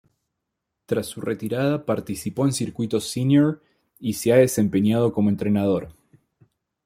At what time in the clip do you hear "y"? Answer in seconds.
3.99-4.13